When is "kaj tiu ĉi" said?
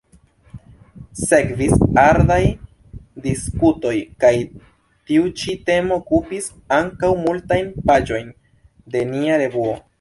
4.25-5.57